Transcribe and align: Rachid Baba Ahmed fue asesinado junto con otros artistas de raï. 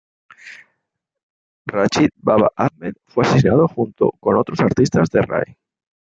Rachid 1.67 2.09
Baba 2.23 2.49
Ahmed 2.57 2.95
fue 3.05 3.23
asesinado 3.23 3.67
junto 3.67 4.09
con 4.19 4.35
otros 4.35 4.59
artistas 4.61 5.11
de 5.11 5.21
raï. 5.21 5.55